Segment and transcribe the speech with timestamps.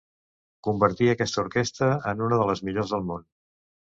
[0.67, 3.29] Convertí aquesta orquestra en una de les millors del món.